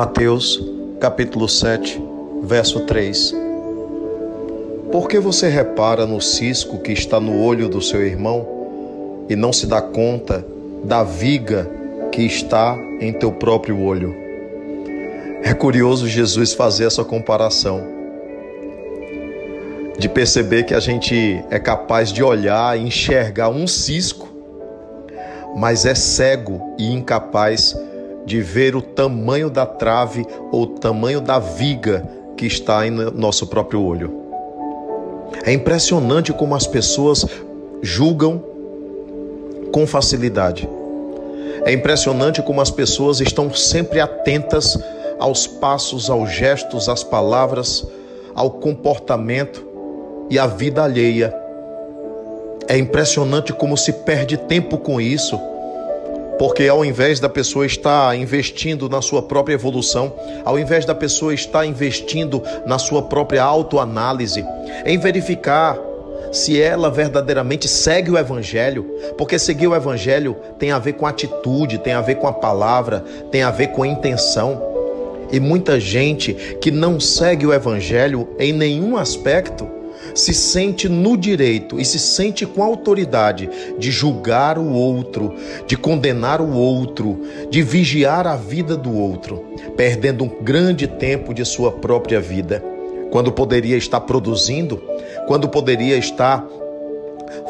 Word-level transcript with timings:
Mateus, 0.00 0.58
capítulo 0.98 1.46
7, 1.46 2.02
verso 2.42 2.86
3. 2.86 3.34
Por 4.90 5.06
que 5.06 5.18
você 5.18 5.46
repara 5.46 6.06
no 6.06 6.22
cisco 6.22 6.78
que 6.78 6.90
está 6.90 7.20
no 7.20 7.38
olho 7.38 7.68
do 7.68 7.82
seu 7.82 8.02
irmão 8.02 9.26
e 9.28 9.36
não 9.36 9.52
se 9.52 9.66
dá 9.66 9.82
conta 9.82 10.42
da 10.82 11.04
viga 11.04 11.70
que 12.10 12.22
está 12.22 12.78
em 12.98 13.12
teu 13.12 13.30
próprio 13.30 13.78
olho? 13.78 14.16
É 15.42 15.52
curioso 15.52 16.08
Jesus 16.08 16.54
fazer 16.54 16.86
essa 16.86 17.04
comparação, 17.04 17.82
de 19.98 20.08
perceber 20.08 20.62
que 20.62 20.72
a 20.72 20.80
gente 20.80 21.44
é 21.50 21.58
capaz 21.58 22.10
de 22.10 22.22
olhar 22.22 22.74
e 22.74 22.86
enxergar 22.86 23.50
um 23.50 23.66
cisco, 23.66 24.26
mas 25.54 25.84
é 25.84 25.94
cego 25.94 26.74
e 26.78 26.90
incapaz 26.90 27.74
de 27.74 27.89
de 28.30 28.40
ver 28.40 28.76
o 28.76 28.80
tamanho 28.80 29.50
da 29.50 29.66
trave 29.66 30.24
ou 30.52 30.62
o 30.62 30.66
tamanho 30.68 31.20
da 31.20 31.40
viga 31.40 32.08
que 32.36 32.46
está 32.46 32.86
em 32.86 32.90
nosso 32.92 33.48
próprio 33.48 33.82
olho. 33.82 34.20
É 35.44 35.52
impressionante 35.52 36.32
como 36.32 36.54
as 36.54 36.64
pessoas 36.64 37.26
julgam 37.82 38.40
com 39.72 39.84
facilidade. 39.84 40.68
É 41.64 41.72
impressionante 41.72 42.40
como 42.40 42.60
as 42.60 42.70
pessoas 42.70 43.20
estão 43.20 43.52
sempre 43.52 43.98
atentas 43.98 44.78
aos 45.18 45.48
passos, 45.48 46.08
aos 46.08 46.30
gestos, 46.30 46.88
às 46.88 47.02
palavras, 47.02 47.84
ao 48.32 48.48
comportamento 48.48 49.66
e 50.30 50.38
à 50.38 50.46
vida 50.46 50.84
alheia. 50.84 51.34
É 52.68 52.78
impressionante 52.78 53.52
como 53.52 53.76
se 53.76 53.92
perde 53.92 54.36
tempo 54.36 54.78
com 54.78 55.00
isso 55.00 55.36
porque 56.40 56.66
ao 56.68 56.82
invés 56.82 57.20
da 57.20 57.28
pessoa 57.28 57.66
estar 57.66 58.16
investindo 58.16 58.88
na 58.88 59.02
sua 59.02 59.20
própria 59.20 59.52
evolução, 59.52 60.10
ao 60.42 60.58
invés 60.58 60.86
da 60.86 60.94
pessoa 60.94 61.34
estar 61.34 61.66
investindo 61.66 62.42
na 62.64 62.78
sua 62.78 63.02
própria 63.02 63.42
autoanálise, 63.42 64.42
em 64.86 64.96
verificar 64.96 65.78
se 66.32 66.58
ela 66.58 66.90
verdadeiramente 66.90 67.68
segue 67.68 68.10
o 68.10 68.16
Evangelho, 68.16 68.84
porque 69.18 69.38
seguir 69.38 69.66
o 69.66 69.74
Evangelho 69.74 70.34
tem 70.58 70.70
a 70.70 70.78
ver 70.78 70.94
com 70.94 71.06
atitude, 71.06 71.76
tem 71.76 71.92
a 71.92 72.00
ver 72.00 72.14
com 72.14 72.26
a 72.26 72.32
palavra, 72.32 73.04
tem 73.30 73.42
a 73.42 73.50
ver 73.50 73.66
com 73.72 73.82
a 73.82 73.88
intenção. 73.88 74.62
E 75.30 75.38
muita 75.38 75.78
gente 75.78 76.32
que 76.58 76.70
não 76.70 76.98
segue 76.98 77.46
o 77.46 77.52
Evangelho 77.52 78.26
em 78.38 78.50
nenhum 78.50 78.96
aspecto 78.96 79.79
se 80.14 80.32
sente 80.34 80.88
no 80.88 81.16
direito 81.16 81.78
e 81.80 81.84
se 81.84 81.98
sente 81.98 82.44
com 82.46 82.62
autoridade 82.62 83.48
de 83.78 83.90
julgar 83.90 84.58
o 84.58 84.72
outro, 84.72 85.34
de 85.66 85.76
condenar 85.76 86.40
o 86.40 86.52
outro, 86.52 87.20
de 87.50 87.62
vigiar 87.62 88.26
a 88.26 88.36
vida 88.36 88.76
do 88.76 88.96
outro, 88.96 89.44
perdendo 89.76 90.24
um 90.24 90.42
grande 90.42 90.86
tempo 90.86 91.32
de 91.32 91.44
sua 91.44 91.72
própria 91.72 92.20
vida, 92.20 92.62
quando 93.10 93.32
poderia 93.32 93.76
estar 93.76 94.00
produzindo, 94.00 94.82
quando 95.26 95.48
poderia 95.48 95.96
estar 95.96 96.46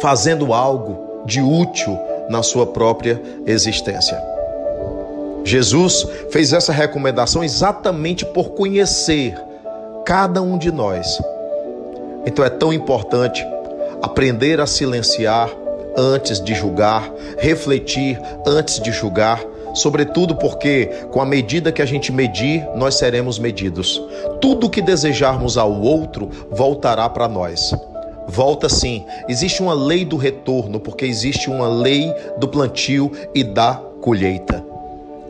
fazendo 0.00 0.52
algo 0.52 1.24
de 1.26 1.40
útil 1.40 1.98
na 2.28 2.42
sua 2.42 2.66
própria 2.66 3.20
existência. 3.46 4.20
Jesus 5.44 6.06
fez 6.30 6.52
essa 6.52 6.72
recomendação 6.72 7.42
exatamente 7.42 8.24
por 8.24 8.50
conhecer 8.50 9.34
cada 10.04 10.42
um 10.42 10.58
de 10.58 10.70
nós 10.70 11.18
então 12.28 12.44
é 12.44 12.50
tão 12.50 12.72
importante 12.72 13.42
aprender 14.02 14.60
a 14.60 14.66
silenciar 14.66 15.50
antes 15.96 16.40
de 16.40 16.54
julgar, 16.54 17.10
refletir 17.38 18.20
antes 18.46 18.78
de 18.80 18.92
julgar, 18.92 19.42
sobretudo 19.74 20.36
porque 20.36 20.86
com 21.10 21.22
a 21.22 21.26
medida 21.26 21.72
que 21.72 21.80
a 21.80 21.86
gente 21.86 22.12
medir, 22.12 22.68
nós 22.76 22.96
seremos 22.96 23.38
medidos. 23.38 24.00
Tudo 24.42 24.68
que 24.68 24.82
desejarmos 24.82 25.56
ao 25.56 25.72
outro 25.80 26.28
voltará 26.50 27.08
para 27.08 27.26
nós. 27.26 27.74
Volta 28.28 28.68
sim. 28.68 29.06
Existe 29.26 29.62
uma 29.62 29.72
lei 29.72 30.04
do 30.04 30.18
retorno, 30.18 30.78
porque 30.78 31.06
existe 31.06 31.48
uma 31.48 31.66
lei 31.66 32.12
do 32.36 32.46
plantio 32.46 33.10
e 33.34 33.42
da 33.42 33.80
colheita. 34.02 34.62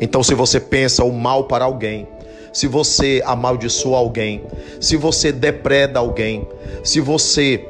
Então, 0.00 0.20
se 0.22 0.34
você 0.34 0.58
pensa 0.58 1.04
o 1.04 1.12
mal 1.12 1.44
para 1.44 1.64
alguém, 1.64 2.08
se 2.58 2.66
você 2.66 3.22
amaldiçoa 3.24 3.98
alguém, 3.98 4.42
se 4.80 4.96
você 4.96 5.30
depreda 5.30 6.00
alguém, 6.00 6.44
se 6.82 6.98
você 6.98 7.64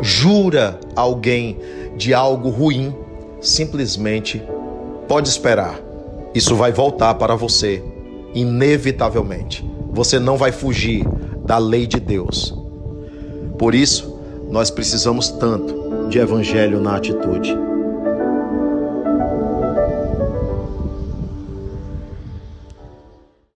jura 0.00 0.78
alguém 0.94 1.58
de 1.96 2.14
algo 2.14 2.48
ruim, 2.48 2.94
simplesmente 3.40 4.40
pode 5.08 5.28
esperar. 5.28 5.80
Isso 6.32 6.54
vai 6.54 6.70
voltar 6.70 7.16
para 7.16 7.34
você, 7.34 7.82
inevitavelmente. 8.32 9.68
Você 9.90 10.20
não 10.20 10.36
vai 10.36 10.52
fugir 10.52 11.04
da 11.44 11.58
lei 11.58 11.84
de 11.84 11.98
Deus. 11.98 12.56
Por 13.58 13.74
isso, 13.74 14.16
nós 14.48 14.70
precisamos 14.70 15.28
tanto 15.28 16.06
de 16.08 16.20
evangelho 16.20 16.80
na 16.80 16.94
atitude. 16.94 17.52